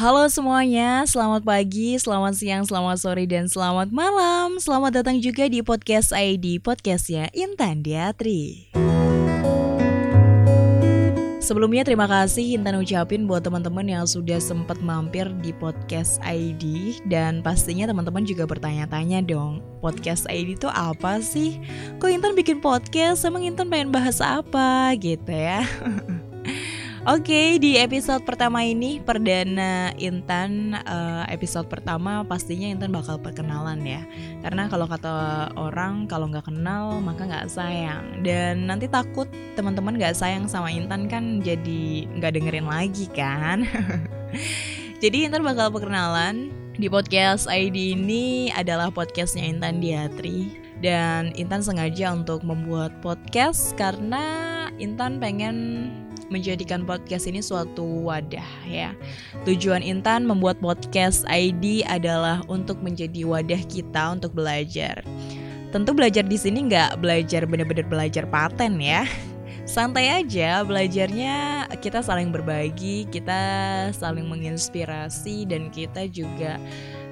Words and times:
Halo 0.00 0.32
semuanya, 0.32 1.04
selamat 1.04 1.44
pagi, 1.44 1.92
selamat 2.00 2.32
siang, 2.32 2.64
selamat 2.64 3.04
sore, 3.04 3.28
dan 3.28 3.52
selamat 3.52 3.92
malam. 3.92 4.56
Selamat 4.56 4.96
datang 4.96 5.20
juga 5.20 5.44
di 5.44 5.60
podcast 5.60 6.16
ID, 6.16 6.56
podcastnya 6.56 7.28
Intan 7.36 7.84
Diatri. 7.84 8.72
Sebelumnya 11.44 11.84
terima 11.84 12.08
kasih 12.08 12.56
Intan 12.56 12.80
ucapin 12.80 13.28
buat 13.28 13.44
teman-teman 13.44 13.84
yang 13.84 14.08
sudah 14.08 14.40
sempat 14.40 14.80
mampir 14.80 15.28
di 15.44 15.52
podcast 15.52 16.16
ID 16.24 16.96
dan 17.04 17.44
pastinya 17.44 17.84
teman-teman 17.84 18.24
juga 18.24 18.48
bertanya-tanya 18.48 19.20
dong, 19.20 19.60
podcast 19.84 20.24
ID 20.32 20.56
itu 20.56 20.72
apa 20.72 21.20
sih? 21.20 21.60
Kok 22.00 22.08
Intan 22.08 22.32
bikin 22.32 22.64
podcast? 22.64 23.28
Emang 23.28 23.44
Intan 23.44 23.68
pengen 23.68 23.92
bahas 23.92 24.24
apa 24.24 24.96
gitu 24.96 25.28
ya? 25.28 25.60
Oke, 27.08 27.56
di 27.56 27.80
episode 27.80 28.28
pertama 28.28 28.60
ini 28.60 29.00
perdana 29.00 29.88
Intan 29.96 30.76
uh, 30.84 31.24
episode 31.32 31.64
pertama 31.64 32.20
pastinya 32.28 32.68
Intan 32.68 32.92
bakal 32.92 33.16
perkenalan 33.16 33.80
ya. 33.88 34.04
Karena 34.44 34.68
kalau 34.68 34.84
kata 34.84 35.48
orang 35.56 36.04
kalau 36.04 36.28
nggak 36.28 36.52
kenal 36.52 37.00
maka 37.00 37.24
nggak 37.24 37.48
sayang. 37.48 38.20
Dan 38.20 38.68
nanti 38.68 38.84
takut 38.84 39.32
teman-teman 39.56 39.96
nggak 39.96 40.12
sayang 40.12 40.44
sama 40.44 40.68
Intan 40.68 41.08
kan 41.08 41.40
jadi 41.40 42.04
nggak 42.20 42.36
dengerin 42.36 42.68
lagi 42.68 43.08
kan. 43.16 43.64
jadi 45.02 45.32
Intan 45.32 45.40
bakal 45.40 45.72
perkenalan 45.72 46.52
di 46.76 46.92
podcast 46.92 47.48
ID 47.48 47.96
ini 47.96 48.52
adalah 48.52 48.92
podcastnya 48.92 49.48
Intan 49.48 49.80
Diatri 49.80 50.52
dan 50.84 51.32
Intan 51.32 51.64
sengaja 51.64 52.12
untuk 52.12 52.44
membuat 52.44 52.92
podcast 53.00 53.72
karena 53.80 54.68
Intan 54.76 55.16
pengen 55.16 55.88
menjadikan 56.30 56.86
podcast 56.86 57.26
ini 57.26 57.42
suatu 57.42 58.06
wadah 58.06 58.46
ya. 58.64 58.94
Tujuan 59.44 59.82
Intan 59.82 60.24
membuat 60.24 60.62
podcast 60.62 61.26
ID 61.28 61.84
adalah 61.84 62.40
untuk 62.46 62.78
menjadi 62.80 63.26
wadah 63.26 63.60
kita 63.66 64.14
untuk 64.14 64.32
belajar. 64.32 65.02
Tentu 65.70 65.90
belajar 65.94 66.26
di 66.26 66.38
sini 66.38 66.66
nggak 66.70 66.98
belajar 67.02 67.46
bener-bener 67.46 67.86
belajar 67.86 68.24
paten 68.30 68.78
ya. 68.78 69.06
Santai 69.70 70.10
aja 70.10 70.66
belajarnya 70.66 71.66
kita 71.78 72.02
saling 72.02 72.34
berbagi, 72.34 73.06
kita 73.06 73.38
saling 73.94 74.26
menginspirasi 74.26 75.46
dan 75.46 75.70
kita 75.70 76.10
juga 76.10 76.58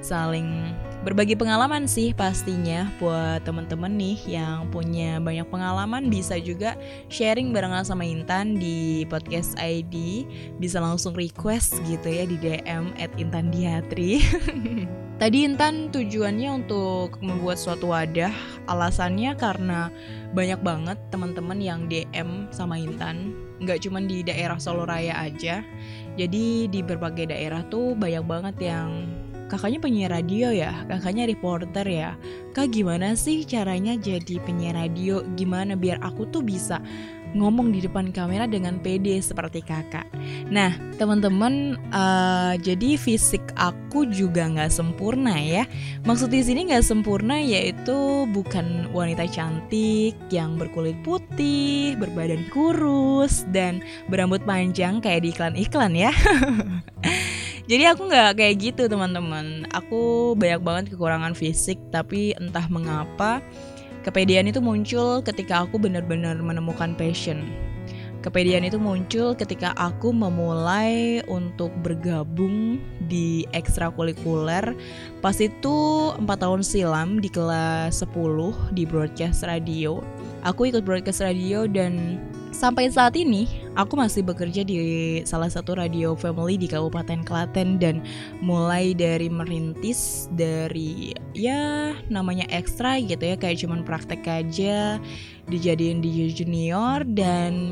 saling 0.01 0.75
berbagi 1.07 1.39
pengalaman 1.39 1.87
sih 1.87 2.11
pastinya 2.11 2.91
buat 2.99 3.47
temen-temen 3.47 3.95
nih 3.95 4.19
yang 4.41 4.67
punya 4.69 5.23
banyak 5.23 5.47
pengalaman. 5.47 6.11
Bisa 6.11 6.37
juga 6.39 6.75
sharing 7.09 7.55
barengan 7.55 7.87
sama 7.87 8.03
Intan 8.03 8.59
di 8.59 9.07
podcast 9.07 9.55
ID 9.59 10.27
bisa 10.59 10.83
langsung 10.83 11.15
request 11.15 11.79
gitu 11.87 12.09
ya 12.11 12.25
di 12.27 12.37
DM 12.39 12.93
at 12.99 13.11
Intan 13.17 13.55
Diatri 13.55 14.19
Tadi 15.19 15.43
Intan 15.43 15.91
tujuannya 15.91 16.63
untuk 16.63 17.19
membuat 17.19 17.59
suatu 17.59 17.91
wadah. 17.91 18.31
Alasannya 18.71 19.35
karena 19.35 19.91
banyak 20.31 20.63
banget 20.63 20.95
teman-teman 21.11 21.59
yang 21.59 21.91
DM 21.91 22.47
sama 22.55 22.79
Intan. 22.79 23.35
Nggak 23.59 23.83
cuma 23.83 23.99
di 23.99 24.23
daerah 24.23 24.63
Solo 24.63 24.87
Raya 24.87 25.19
aja. 25.19 25.67
Jadi 26.15 26.71
di 26.71 26.81
berbagai 26.87 27.35
daerah 27.35 27.67
tuh 27.67 27.99
banyak 27.99 28.23
banget 28.31 28.57
yang 28.63 29.11
kakaknya 29.49 29.81
penyiar 29.81 30.11
radio 30.13 30.53
ya, 30.53 30.85
kakaknya 30.87 31.25
reporter 31.25 31.87
ya. 31.89 32.15
Kak 32.53 32.71
gimana 32.71 33.17
sih 33.17 33.43
caranya 33.49 33.97
jadi 33.97 34.39
penyiar 34.45 34.77
radio? 34.77 35.25
Gimana 35.35 35.75
biar 35.75 35.99
aku 36.05 36.29
tuh 36.29 36.45
bisa 36.45 36.79
ngomong 37.37 37.75
di 37.75 37.85
depan 37.85 38.09
kamera 38.09 38.49
dengan 38.49 38.81
pede 38.81 39.21
seperti 39.21 39.61
kakak. 39.61 40.09
Nah, 40.49 40.73
teman-teman, 40.97 41.77
uh, 41.93 42.57
jadi 42.57 42.97
fisik 42.97 43.43
aku 43.59 44.09
juga 44.09 44.49
nggak 44.49 44.73
sempurna 44.73 45.37
ya. 45.37 45.69
Maksud 46.09 46.33
di 46.33 46.41
sini 46.41 46.73
nggak 46.73 46.87
sempurna 46.87 47.37
yaitu 47.37 48.25
bukan 48.33 48.89
wanita 48.97 49.29
cantik 49.29 50.17
yang 50.33 50.57
berkulit 50.57 50.97
putih, 51.05 51.99
berbadan 52.01 52.49
kurus 52.49 53.45
dan 53.53 53.85
berambut 54.09 54.41
panjang 54.49 55.05
kayak 55.05 55.25
di 55.25 55.31
iklan-iklan 55.35 55.93
ya. 55.93 56.13
Jadi 57.69 57.85
aku 57.85 58.09
nggak 58.09 58.41
kayak 58.41 58.55
gitu 58.65 58.89
teman-teman. 58.89 59.69
Aku 59.77 60.33
banyak 60.41 60.65
banget 60.65 60.85
kekurangan 60.97 61.37
fisik, 61.37 61.77
tapi 61.93 62.33
entah 62.41 62.65
mengapa 62.73 63.45
kepedean 64.09 64.49
itu 64.49 64.65
muncul 64.65 65.21
ketika 65.21 65.69
aku 65.69 65.77
benar-benar 65.77 66.41
menemukan 66.41 66.97
passion. 66.97 67.45
Kepedean 68.19 68.67
itu 68.67 68.83
muncul 68.83 69.37
ketika 69.37 69.77
aku 69.79 70.11
memulai 70.11 71.23
untuk 71.31 71.71
bergabung 71.87 72.83
di 73.07 73.47
ekstrakurikuler 73.55 74.75
Pas 75.23 75.39
itu 75.39 75.77
4 76.19 76.27
tahun 76.27 76.67
silam 76.67 77.23
di 77.23 77.31
kelas 77.31 78.03
10 78.03 78.75
di 78.75 78.83
broadcast 78.83 79.47
radio 79.47 80.03
Aku 80.43 80.67
ikut 80.67 80.83
broadcast 80.83 81.23
radio 81.23 81.71
dan 81.71 82.19
Sampai 82.59 82.91
saat 82.91 83.15
ini, 83.15 83.47
aku 83.79 83.95
masih 83.95 84.27
bekerja 84.27 84.67
di 84.67 84.75
salah 85.23 85.47
satu 85.47 85.79
radio 85.79 86.19
family 86.19 86.59
di 86.59 86.67
Kabupaten 86.67 87.23
Klaten 87.23 87.79
dan 87.79 88.03
mulai 88.43 88.99
dari 88.99 89.31
merintis 89.31 90.27
dari 90.35 91.15
ya 91.39 91.95
namanya 92.11 92.51
ekstra 92.51 92.99
gitu 92.99 93.23
ya 93.23 93.39
kayak 93.39 93.63
cuman 93.63 93.87
praktek 93.87 94.27
aja 94.27 94.99
dijadiin 95.47 96.03
di 96.03 96.35
junior 96.35 97.07
dan 97.07 97.71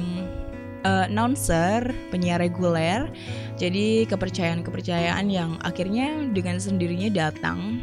uh, 0.87 1.11
announcer, 1.11 1.91
penyiar 2.15 2.39
reguler. 2.39 3.11
Jadi 3.59 4.07
kepercayaan-kepercayaan 4.07 5.27
yang 5.27 5.59
akhirnya 5.67 6.31
dengan 6.31 6.63
sendirinya 6.63 7.11
datang 7.11 7.83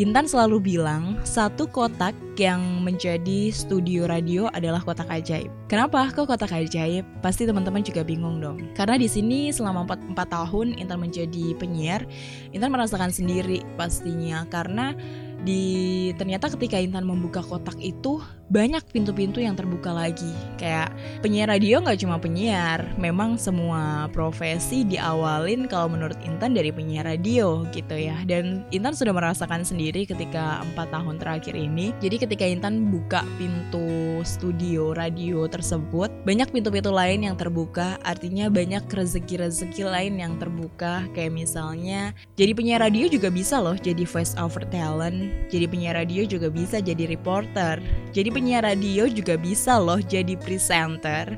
Intan 0.00 0.24
selalu 0.24 0.64
bilang 0.64 1.20
satu 1.28 1.68
kotak 1.68 2.16
yang 2.40 2.80
menjadi 2.80 3.52
studio 3.52 4.08
radio 4.08 4.48
adalah 4.56 4.80
kotak 4.80 5.04
ajaib. 5.12 5.52
Kenapa 5.68 6.08
kok 6.08 6.24
kotak 6.24 6.56
ajaib? 6.56 7.04
Pasti 7.20 7.44
teman-teman 7.44 7.84
juga 7.84 8.00
bingung 8.00 8.40
dong. 8.40 8.64
Karena 8.72 8.96
di 8.96 9.04
sini 9.04 9.52
selama 9.52 9.84
4, 9.84 10.16
4 10.16 10.24
tahun 10.24 10.80
Intan 10.80 11.04
menjadi 11.04 11.52
penyiar, 11.60 12.08
Intan 12.56 12.72
merasakan 12.72 13.12
sendiri 13.12 13.60
pastinya 13.76 14.48
karena 14.48 14.96
di 15.44 16.08
ternyata 16.16 16.48
ketika 16.48 16.80
Intan 16.80 17.04
membuka 17.04 17.44
kotak 17.44 17.76
itu 17.76 18.24
banyak 18.50 18.82
pintu-pintu 18.90 19.38
yang 19.38 19.54
terbuka 19.54 19.94
lagi. 19.94 20.34
Kayak 20.58 20.90
penyiar 21.22 21.54
radio 21.54 21.78
nggak 21.78 22.02
cuma 22.02 22.18
penyiar 22.18 22.82
memang 22.98 23.38
semua 23.38 24.10
profesi 24.10 24.82
diawalin 24.82 25.70
kalau 25.70 25.86
menurut 25.86 26.18
Intan 26.26 26.52
dari 26.52 26.74
penyiar 26.74 27.06
radio 27.06 27.62
gitu 27.70 27.94
ya. 27.94 28.18
Dan 28.26 28.66
Intan 28.74 28.98
sudah 28.98 29.14
merasakan 29.14 29.62
sendiri 29.62 30.02
ketika 30.04 30.66
empat 30.66 30.90
tahun 30.90 31.22
terakhir 31.22 31.54
ini. 31.54 31.94
Jadi 32.02 32.26
ketika 32.26 32.42
Intan 32.42 32.90
buka 32.90 33.22
pintu 33.38 34.20
studio 34.26 34.92
radio 34.98 35.46
tersebut 35.46 36.10
banyak 36.26 36.50
pintu-pintu 36.50 36.90
lain 36.90 37.30
yang 37.30 37.38
terbuka. 37.38 38.02
Artinya 38.02 38.50
banyak 38.50 38.82
rezeki-rezeki 38.90 39.86
lain 39.86 40.18
yang 40.18 40.34
terbuka. 40.42 41.06
Kayak 41.14 41.38
misalnya 41.38 42.10
jadi 42.34 42.50
penyiar 42.50 42.82
radio 42.82 43.06
juga 43.06 43.30
bisa 43.30 43.62
loh 43.62 43.78
jadi 43.78 44.02
voice 44.02 44.34
over 44.34 44.66
talent. 44.74 45.30
Jadi 45.54 45.70
penyiar 45.70 45.94
radio 45.94 46.26
juga 46.26 46.50
bisa 46.50 46.82
jadi 46.82 47.06
reporter. 47.06 47.78
Jadi 48.10 48.39
penyiar 48.40 48.64
radio 48.64 49.04
juga 49.04 49.36
bisa 49.36 49.76
loh 49.76 50.00
jadi 50.00 50.32
presenter. 50.40 51.36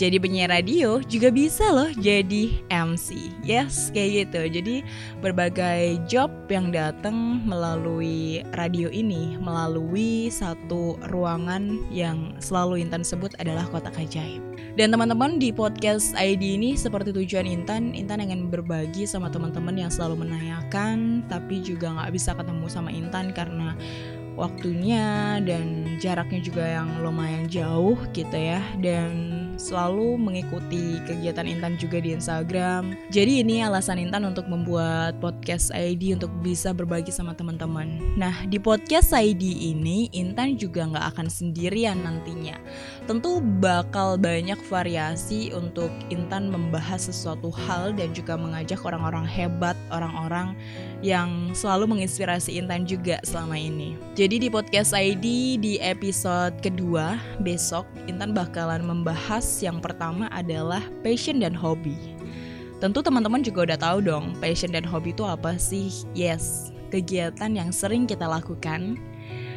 Jadi 0.00 0.16
penyiar 0.16 0.48
radio 0.48 1.04
juga 1.04 1.28
bisa 1.28 1.68
loh 1.68 1.92
jadi 1.92 2.64
MC. 2.72 3.36
Yes, 3.44 3.92
kayak 3.92 4.32
gitu. 4.32 4.40
Jadi 4.56 4.76
berbagai 5.20 6.00
job 6.08 6.32
yang 6.48 6.72
datang 6.72 7.44
melalui 7.44 8.40
radio 8.56 8.88
ini, 8.88 9.36
melalui 9.36 10.32
satu 10.32 10.96
ruangan 11.12 11.84
yang 11.92 12.32
selalu 12.40 12.80
Intan 12.80 13.04
sebut 13.04 13.36
adalah 13.36 13.68
kotak 13.68 13.92
ajaib. 14.00 14.40
Dan 14.78 14.94
teman-teman 14.94 15.42
di 15.42 15.50
podcast 15.50 16.14
ID 16.14 16.54
ini 16.54 16.78
seperti 16.78 17.10
tujuan 17.10 17.44
Intan, 17.44 17.92
Intan 17.98 18.22
ingin 18.22 18.46
berbagi 18.46 19.04
sama 19.04 19.26
teman-teman 19.26 19.74
yang 19.74 19.90
selalu 19.90 20.22
menanyakan 20.22 21.26
tapi 21.26 21.58
juga 21.60 21.90
nggak 21.98 22.14
bisa 22.14 22.30
ketemu 22.32 22.66
sama 22.70 22.94
Intan 22.94 23.34
karena 23.34 23.74
waktunya 24.38 25.36
dan 25.42 25.98
jaraknya 25.98 26.40
juga 26.40 26.64
yang 26.64 27.02
lumayan 27.02 27.50
jauh 27.50 27.98
gitu 28.14 28.38
ya. 28.38 28.62
Dan 28.78 29.37
selalu 29.58 30.14
mengikuti 30.14 31.02
kegiatan 31.02 31.44
Intan 31.44 31.74
juga 31.74 31.98
di 31.98 32.14
Instagram. 32.14 32.94
Jadi 33.10 33.42
ini 33.42 33.60
alasan 33.66 33.98
Intan 33.98 34.22
untuk 34.22 34.46
membuat 34.46 35.18
podcast 35.18 35.74
ID 35.74 36.14
untuk 36.14 36.30
bisa 36.40 36.70
berbagi 36.70 37.10
sama 37.10 37.34
teman-teman. 37.34 37.98
Nah 38.14 38.46
di 38.46 38.62
podcast 38.62 39.10
ID 39.10 39.74
ini 39.74 40.06
Intan 40.14 40.54
juga 40.54 40.86
nggak 40.86 41.06
akan 41.18 41.26
sendirian 41.26 41.98
nantinya. 42.06 42.54
Tentu 43.10 43.42
bakal 43.58 44.14
banyak 44.14 44.56
variasi 44.70 45.50
untuk 45.50 45.90
Intan 46.08 46.54
membahas 46.54 47.10
sesuatu 47.10 47.50
hal 47.50 47.90
dan 47.98 48.14
juga 48.14 48.38
mengajak 48.38 48.78
orang-orang 48.86 49.26
hebat, 49.26 49.74
orang-orang 49.90 50.54
yang 51.02 51.50
selalu 51.50 51.98
menginspirasi 51.98 52.62
Intan 52.62 52.86
juga 52.86 53.18
selama 53.26 53.58
ini. 53.58 53.98
Jadi 54.14 54.46
di 54.46 54.48
podcast 54.48 54.94
ID 54.94 55.58
di 55.58 55.74
episode 55.82 56.54
kedua 56.62 57.18
besok 57.42 57.82
Intan 58.06 58.30
bakalan 58.30 58.86
membahas 58.86 59.47
yang 59.64 59.80
pertama 59.80 60.28
adalah 60.28 60.84
passion 61.00 61.40
dan 61.40 61.56
hobi. 61.56 61.96
Tentu 62.78 63.02
teman-teman 63.02 63.42
juga 63.42 63.72
udah 63.72 63.78
tahu 63.80 63.98
dong, 64.04 64.36
passion 64.38 64.70
dan 64.70 64.86
hobi 64.86 65.10
itu 65.10 65.24
apa 65.26 65.58
sih? 65.58 65.90
Yes, 66.14 66.70
kegiatan 66.94 67.56
yang 67.56 67.74
sering 67.74 68.06
kita 68.06 68.28
lakukan, 68.28 69.00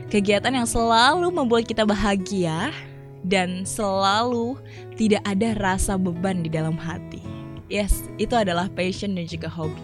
kegiatan 0.10 0.56
yang 0.56 0.66
selalu 0.66 1.30
membuat 1.30 1.70
kita 1.70 1.86
bahagia, 1.86 2.74
dan 3.22 3.62
selalu 3.62 4.58
tidak 4.98 5.22
ada 5.30 5.54
rasa 5.62 5.98
beban 5.98 6.42
di 6.42 6.50
dalam 6.50 6.74
hati. 6.74 7.22
Yes, 7.70 8.10
itu 8.18 8.34
adalah 8.34 8.68
passion 8.74 9.14
dan 9.14 9.30
juga 9.30 9.48
hobi. 9.48 9.80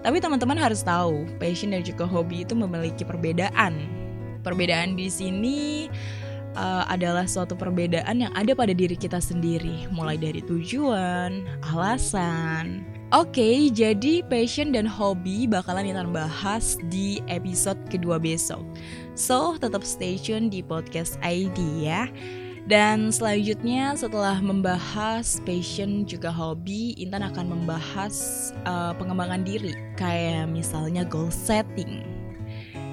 Tapi 0.00 0.16
teman-teman 0.16 0.56
harus 0.56 0.80
tahu, 0.80 1.28
passion 1.36 1.72
dan 1.76 1.84
juga 1.84 2.08
hobi 2.08 2.44
itu 2.44 2.56
memiliki 2.56 3.04
perbedaan. 3.04 3.76
Perbedaan 4.40 4.96
di 4.96 5.12
sini 5.12 5.88
uh, 6.56 6.84
adalah 6.88 7.26
suatu 7.26 7.54
perbedaan 7.54 8.22
yang 8.26 8.32
ada 8.34 8.54
pada 8.54 8.74
diri 8.74 8.94
kita 8.94 9.18
sendiri, 9.18 9.86
mulai 9.92 10.16
dari 10.18 10.42
tujuan, 10.42 11.46
alasan. 11.74 12.82
Oke, 13.10 13.42
okay, 13.42 13.56
jadi 13.74 14.22
passion 14.30 14.70
dan 14.70 14.86
hobi 14.86 15.50
bakalan 15.50 15.90
kita 15.90 16.06
bahas 16.14 16.78
di 16.94 17.18
episode 17.26 17.78
kedua 17.90 18.22
besok. 18.22 18.62
So, 19.18 19.58
tetap 19.58 19.82
stay 19.82 20.14
tune 20.14 20.46
di 20.46 20.62
podcast 20.62 21.18
ID 21.26 21.58
ya. 21.82 22.06
Dan 22.70 23.10
selanjutnya 23.10 23.98
setelah 23.98 24.38
membahas 24.38 25.42
passion 25.42 26.06
juga 26.06 26.30
hobi, 26.30 26.94
Intan 27.02 27.26
akan 27.26 27.50
membahas 27.50 28.14
uh, 28.62 28.94
pengembangan 28.94 29.42
diri 29.42 29.74
kayak 29.98 30.46
misalnya 30.46 31.02
goal 31.02 31.34
setting. 31.34 32.19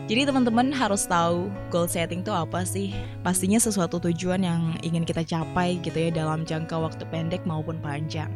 Jadi 0.07 0.23
teman-teman 0.23 0.71
harus 0.71 1.03
tahu 1.03 1.51
goal 1.67 1.83
setting 1.83 2.23
itu 2.23 2.31
apa 2.31 2.63
sih? 2.63 2.95
Pastinya 3.27 3.59
sesuatu 3.59 3.99
tujuan 3.99 4.39
yang 4.39 4.79
ingin 4.79 5.03
kita 5.03 5.19
capai 5.27 5.83
gitu 5.83 5.99
ya 5.99 6.15
dalam 6.15 6.47
jangka 6.47 6.79
waktu 6.79 7.03
pendek 7.11 7.43
maupun 7.43 7.75
panjang. 7.83 8.31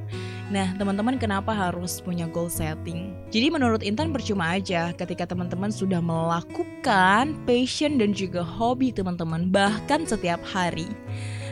Nah, 0.52 0.76
teman-teman 0.76 1.16
kenapa 1.16 1.56
harus 1.56 2.04
punya 2.04 2.28
goal 2.28 2.52
setting? 2.52 3.16
Jadi 3.32 3.48
menurut 3.48 3.88
Intan 3.88 4.12
percuma 4.12 4.60
aja 4.60 4.92
ketika 4.92 5.24
teman-teman 5.24 5.72
sudah 5.72 6.04
melakukan 6.04 7.40
passion 7.48 7.96
dan 7.96 8.12
juga 8.12 8.44
hobi 8.44 8.92
teman-teman 8.92 9.48
bahkan 9.48 10.04
setiap 10.04 10.44
hari. 10.44 10.92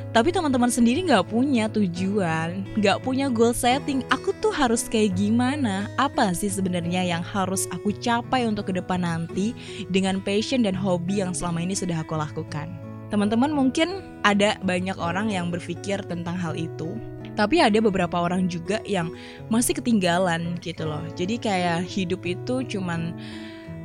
Tapi 0.09 0.33
teman-teman 0.33 0.73
sendiri 0.73 1.05
nggak 1.05 1.29
punya 1.29 1.69
tujuan, 1.69 2.65
nggak 2.81 3.05
punya 3.05 3.29
goal 3.29 3.53
setting. 3.53 4.01
Aku 4.09 4.33
tuh 4.41 4.49
harus 4.49 4.89
kayak 4.89 5.13
gimana? 5.13 5.85
Apa 6.01 6.33
sih 6.33 6.49
sebenarnya 6.49 7.05
yang 7.05 7.21
harus 7.21 7.69
aku 7.69 7.93
capai 7.93 8.49
untuk 8.49 8.73
ke 8.73 8.73
depan 8.73 9.05
nanti 9.05 9.53
dengan 9.93 10.17
passion 10.17 10.65
dan 10.65 10.73
hobi 10.73 11.21
yang 11.21 11.29
selama 11.37 11.61
ini 11.61 11.77
sudah 11.77 12.01
aku 12.01 12.17
lakukan? 12.17 12.73
Teman-teman 13.13 13.53
mungkin 13.53 14.01
ada 14.25 14.57
banyak 14.65 14.97
orang 14.97 15.29
yang 15.29 15.53
berpikir 15.53 16.01
tentang 16.09 16.37
hal 16.37 16.57
itu, 16.57 16.97
tapi 17.37 17.61
ada 17.61 17.77
beberapa 17.77 18.17
orang 18.17 18.49
juga 18.49 18.81
yang 18.89 19.13
masih 19.47 19.71
ketinggalan 19.77 20.59
gitu 20.59 20.83
loh 20.83 20.99
jadi 21.15 21.39
kayak 21.39 21.79
hidup 21.87 22.27
itu 22.27 22.67
cuman 22.75 23.15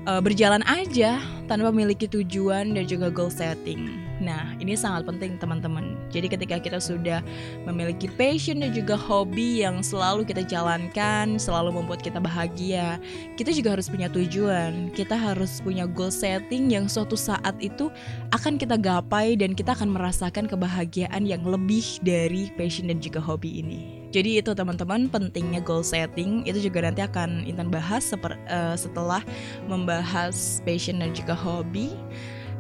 uh, 0.09 0.21
berjalan 0.23 0.65
aja 0.65 1.21
tanpa 1.51 1.69
memiliki 1.69 2.09
tujuan 2.09 2.73
dan 2.73 2.85
juga 2.89 3.12
goal 3.12 3.29
setting 3.29 4.05
Nah, 4.23 4.55
ini 4.62 4.79
sangat 4.79 5.05
penting 5.05 5.37
teman-teman. 5.43 5.99
Jadi 6.15 6.31
ketika 6.31 6.56
kita 6.62 6.79
sudah 6.79 7.19
memiliki 7.67 8.06
passion 8.15 8.62
dan 8.62 8.71
juga 8.71 8.95
hobi 8.95 9.67
yang 9.67 9.83
selalu 9.83 10.23
kita 10.23 10.47
jalankan, 10.47 11.37
selalu 11.37 11.83
membuat 11.83 12.01
kita 12.01 12.23
bahagia, 12.23 13.03
kita 13.35 13.51
juga 13.51 13.75
harus 13.75 13.91
punya 13.91 14.06
tujuan. 14.09 14.95
Kita 14.95 15.19
harus 15.19 15.59
punya 15.59 15.91
goal 15.91 16.15
setting 16.15 16.71
yang 16.71 16.87
suatu 16.87 17.19
saat 17.19 17.59
itu 17.59 17.91
akan 18.31 18.55
kita 18.55 18.79
gapai 18.79 19.35
dan 19.35 19.53
kita 19.53 19.75
akan 19.75 19.91
merasakan 19.91 20.47
kebahagiaan 20.47 21.27
yang 21.27 21.43
lebih 21.43 21.85
dari 22.06 22.55
passion 22.55 22.87
dan 22.87 23.03
juga 23.03 23.19
hobi 23.19 23.61
ini. 23.67 24.04
Jadi 24.15 24.39
itu 24.39 24.55
teman-teman 24.55 25.11
pentingnya 25.11 25.59
goal 25.59 25.83
setting 25.83 26.47
itu 26.47 26.71
juga 26.71 26.87
nanti 26.87 27.03
akan 27.03 27.43
Intan 27.51 27.67
bahas 27.67 28.07
seper, 28.07 28.39
uh, 28.47 28.79
setelah 28.79 29.27
membahas 29.67 30.63
passion 30.63 31.03
dan 31.03 31.11
juga 31.11 31.35
hobi. 31.35 31.99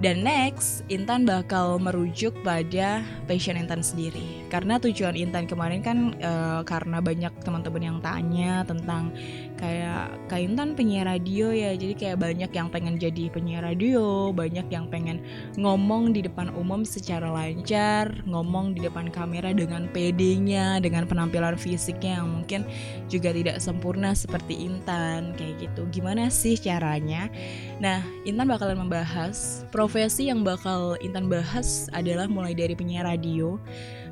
Dan 0.02 0.26
next, 0.26 0.82
Intan 0.90 1.22
bakal 1.22 1.78
merujuk 1.78 2.34
pada 2.42 3.06
passion 3.30 3.54
Intan 3.54 3.78
sendiri. 3.78 4.42
Karena 4.50 4.82
tujuan 4.82 5.14
Intan 5.14 5.46
kemarin 5.46 5.86
kan 5.86 6.18
uh, 6.18 6.66
karena 6.66 6.98
banyak 6.98 7.30
teman-teman 7.46 7.82
yang 7.94 7.98
tanya 8.02 8.66
tentang 8.66 9.14
kayak 9.64 10.28
Kak 10.28 10.40
Intan 10.44 10.76
penyiar 10.76 11.08
radio 11.08 11.48
ya. 11.48 11.72
Jadi 11.72 11.96
kayak 11.96 12.20
banyak 12.20 12.52
yang 12.52 12.68
pengen 12.68 13.00
jadi 13.00 13.32
penyiar 13.32 13.64
radio, 13.64 14.28
banyak 14.28 14.68
yang 14.68 14.92
pengen 14.92 15.24
ngomong 15.56 16.12
di 16.12 16.20
depan 16.20 16.52
umum 16.52 16.84
secara 16.84 17.32
lancar, 17.32 18.12
ngomong 18.28 18.76
di 18.76 18.84
depan 18.84 19.08
kamera 19.08 19.56
dengan 19.56 19.88
PD-nya, 19.88 20.84
dengan 20.84 21.08
penampilan 21.08 21.56
fisiknya 21.56 22.20
yang 22.20 22.28
mungkin 22.28 22.60
juga 23.08 23.32
tidak 23.32 23.56
sempurna 23.64 24.12
seperti 24.12 24.68
Intan 24.68 25.32
kayak 25.40 25.64
gitu. 25.64 25.88
Gimana 25.88 26.28
sih 26.28 26.60
caranya? 26.60 27.32
Nah, 27.80 28.04
Intan 28.28 28.44
bakalan 28.52 28.76
membahas 28.76 29.64
profesi 29.72 30.28
yang 30.28 30.44
bakal 30.44 31.00
Intan 31.00 31.32
bahas 31.32 31.88
adalah 31.96 32.28
mulai 32.28 32.52
dari 32.52 32.76
penyiar 32.76 33.08
radio. 33.08 33.56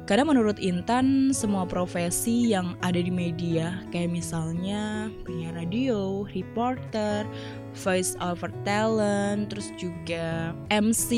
Karena 0.03 0.27
menurut 0.27 0.59
Intan 0.59 1.31
semua 1.31 1.63
profesi 1.63 2.51
yang 2.51 2.75
ada 2.83 2.99
di 2.99 3.11
media 3.11 3.79
kayak 3.95 4.11
misalnya 4.11 5.07
penyiar 5.23 5.55
radio, 5.55 6.27
reporter, 6.35 7.23
voice 7.73 8.19
over 8.19 8.51
talent, 8.67 9.49
terus 9.49 9.71
juga 9.79 10.53
MC, 10.75 11.11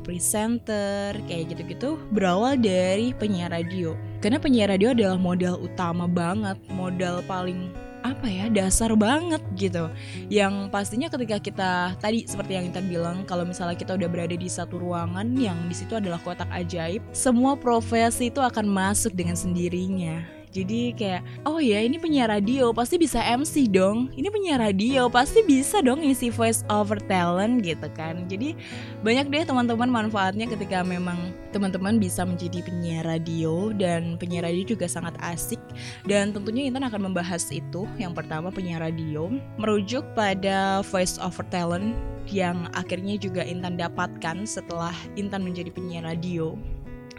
presenter, 0.00 1.14
kayak 1.28 1.52
gitu-gitu 1.54 2.00
berawal 2.10 2.56
dari 2.56 3.12
penyiar 3.14 3.52
radio. 3.52 3.92
Karena 4.24 4.40
penyiar 4.40 4.72
radio 4.72 4.96
adalah 4.96 5.18
modal 5.20 5.60
utama 5.60 6.08
banget, 6.08 6.56
modal 6.72 7.20
paling 7.28 7.68
apa 8.02 8.26
ya 8.26 8.50
dasar 8.50 8.92
banget 8.98 9.42
gitu. 9.54 9.88
Yang 10.28 10.68
pastinya 10.74 11.08
ketika 11.08 11.38
kita 11.38 11.72
tadi 11.98 12.26
seperti 12.26 12.58
yang 12.58 12.66
kita 12.68 12.82
bilang 12.82 13.22
kalau 13.24 13.46
misalnya 13.46 13.78
kita 13.78 13.94
udah 13.94 14.08
berada 14.10 14.34
di 14.34 14.48
satu 14.50 14.78
ruangan 14.82 15.26
yang 15.38 15.56
di 15.70 15.74
situ 15.74 15.94
adalah 15.96 16.18
kotak 16.20 16.50
ajaib 16.50 17.02
semua 17.14 17.54
profesi 17.54 18.28
itu 18.28 18.42
akan 18.42 18.66
masuk 18.66 19.14
dengan 19.14 19.38
sendirinya 19.38 20.41
jadi 20.52 20.92
kayak 20.92 21.48
oh 21.48 21.56
ya 21.64 21.80
ini 21.80 21.96
penyiar 21.96 22.28
radio 22.28 22.76
pasti 22.76 23.00
bisa 23.00 23.24
MC 23.24 23.72
dong. 23.72 24.12
Ini 24.12 24.28
penyiar 24.28 24.60
radio 24.60 25.08
pasti 25.08 25.40
bisa 25.40 25.80
dong 25.80 26.04
isi 26.04 26.28
voice 26.28 26.60
over 26.68 27.00
talent 27.08 27.64
gitu 27.64 27.88
kan. 27.96 28.28
Jadi 28.28 28.52
banyak 29.00 29.32
deh 29.32 29.48
teman-teman 29.48 29.88
manfaatnya 29.88 30.44
ketika 30.44 30.84
memang 30.84 31.32
teman-teman 31.56 31.96
bisa 31.96 32.28
menjadi 32.28 32.60
penyiar 32.68 33.08
radio 33.08 33.72
dan 33.72 34.20
penyiar 34.20 34.44
radio 34.44 34.76
juga 34.76 34.84
sangat 34.84 35.16
asik. 35.24 35.58
Dan 36.04 36.36
tentunya 36.36 36.68
Intan 36.68 36.84
akan 36.84 37.08
membahas 37.08 37.48
itu. 37.48 37.88
Yang 37.96 38.20
pertama 38.20 38.52
penyiar 38.52 38.84
radio 38.84 39.32
merujuk 39.56 40.04
pada 40.12 40.84
voice 40.84 41.16
over 41.16 41.48
talent 41.48 41.96
yang 42.28 42.68
akhirnya 42.76 43.16
juga 43.16 43.40
Intan 43.40 43.80
dapatkan 43.80 44.44
setelah 44.44 44.92
Intan 45.16 45.48
menjadi 45.48 45.72
penyiar 45.72 46.04
radio. 46.04 46.60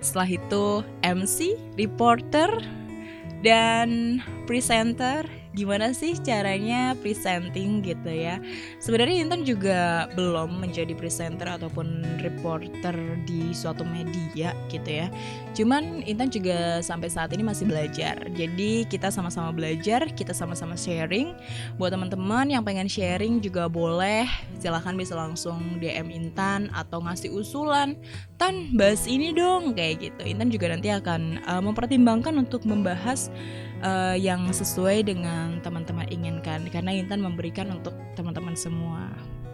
Setelah 0.04 0.30
itu 0.38 0.66
MC, 1.02 1.56
reporter, 1.80 2.52
dan 3.44 4.24
presenter 4.48 5.28
gimana 5.54 5.94
sih 5.94 6.18
caranya 6.18 6.98
presenting 6.98 7.86
gitu 7.86 8.10
ya? 8.10 8.42
Sebenarnya 8.82 9.22
Intan 9.22 9.46
juga 9.46 10.10
belum 10.18 10.58
menjadi 10.60 10.98
presenter 10.98 11.46
ataupun 11.46 12.02
reporter 12.26 12.94
di 13.30 13.54
suatu 13.54 13.86
media 13.86 14.58
gitu 14.68 14.90
ya. 14.90 15.08
Cuman 15.54 16.02
Intan 16.10 16.34
juga 16.34 16.82
sampai 16.82 17.10
saat 17.14 17.30
ini 17.38 17.46
masih 17.46 17.70
belajar. 17.70 18.18
Jadi 18.34 18.90
kita 18.90 19.14
sama-sama 19.14 19.54
belajar 19.54 20.10
kita 20.10 20.34
sama-sama 20.34 20.74
sharing. 20.74 21.38
Buat 21.78 21.94
teman-teman 21.94 22.50
yang 22.50 22.66
pengen 22.66 22.90
sharing 22.90 23.38
juga 23.38 23.70
boleh 23.70 24.26
silahkan 24.58 24.98
bisa 24.98 25.14
langsung 25.14 25.78
DM 25.78 26.10
Intan 26.10 26.74
atau 26.74 27.00
ngasih 27.06 27.30
usulan. 27.30 27.94
Tan 28.42 28.74
bahas 28.74 29.06
ini 29.06 29.32
dong 29.32 29.78
kayak 29.78 30.02
gitu. 30.02 30.22
Intan 30.26 30.50
juga 30.50 30.74
nanti 30.74 30.90
akan 30.90 31.46
uh, 31.46 31.62
mempertimbangkan 31.62 32.34
untuk 32.42 32.66
membahas 32.66 33.30
uh, 33.84 34.16
yang 34.18 34.48
sesuai 34.50 35.06
dengan 35.06 35.43
teman-teman 35.66 36.08
inginkan 36.12 36.68
karena 36.70 36.92
Intan 36.94 37.20
memberikan 37.24 37.72
untuk 37.74 37.96
teman-teman 38.16 38.56
semua. 38.56 39.12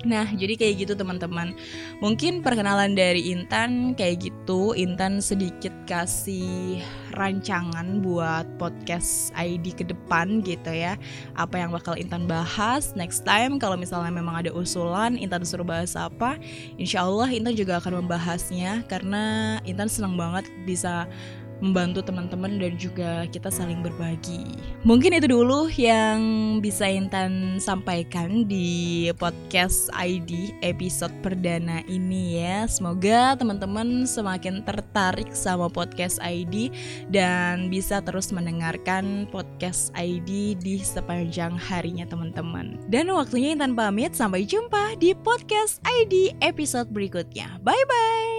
Nah, 0.07 0.31
jadi 0.31 0.55
kayak 0.55 0.87
gitu 0.87 0.93
teman-teman. 0.95 1.51
Mungkin 1.99 2.39
perkenalan 2.39 2.95
dari 2.95 3.35
Intan 3.35 3.91
kayak 3.99 4.31
gitu. 4.31 4.71
Intan 4.71 5.19
sedikit 5.19 5.75
kasih 5.83 6.79
rancangan 7.19 7.99
buat 7.99 8.47
podcast 8.55 9.35
ID 9.35 9.75
ke 9.75 9.83
depan 9.83 10.39
gitu 10.47 10.71
ya. 10.71 10.95
Apa 11.35 11.59
yang 11.59 11.75
bakal 11.75 11.99
Intan 11.99 12.31
bahas 12.31 12.95
next 12.95 13.27
time 13.27 13.59
kalau 13.59 13.75
misalnya 13.75 14.15
memang 14.15 14.39
ada 14.39 14.55
usulan 14.55 15.19
Intan 15.19 15.43
suruh 15.43 15.67
bahas 15.67 15.99
apa, 15.99 16.39
insya 16.79 17.03
Allah 17.03 17.27
Intan 17.35 17.59
juga 17.59 17.83
akan 17.83 17.99
membahasnya 18.05 18.87
karena 18.87 19.59
Intan 19.67 19.91
senang 19.91 20.15
banget 20.15 20.47
bisa 20.63 21.11
membantu 21.59 22.03
teman-teman 22.03 22.59
dan 22.59 22.73
juga 22.79 23.27
kita 23.31 23.51
saling 23.51 23.83
berbagi. 23.83 24.43
Mungkin 24.87 25.15
itu 25.15 25.27
dulu 25.31 25.67
yang 25.75 26.19
bisa 26.63 26.87
Intan 26.87 27.59
sampaikan 27.59 28.47
di 28.47 29.07
podcast 29.15 29.91
ID 29.95 30.55
episode 30.63 31.11
perdana 31.19 31.83
ini 31.85 32.39
ya. 32.39 32.65
Semoga 32.65 33.35
teman-teman 33.35 34.07
semakin 34.07 34.63
tertarik 34.63 35.31
sama 35.35 35.67
podcast 35.67 36.17
ID 36.23 36.71
dan 37.11 37.67
bisa 37.67 37.99
terus 38.03 38.31
mendengarkan 38.31 39.27
podcast 39.27 39.91
ID 39.95 40.55
di 40.59 40.79
sepanjang 40.79 41.59
harinya 41.59 42.07
teman-teman. 42.07 42.79
Dan 42.87 43.11
waktunya 43.11 43.53
Intan 43.53 43.75
pamit, 43.75 44.15
sampai 44.15 44.47
jumpa 44.47 44.95
di 44.97 45.11
podcast 45.13 45.83
ID 45.85 46.39
episode 46.39 46.89
berikutnya. 46.91 47.59
Bye 47.63 47.85
bye. 47.87 48.38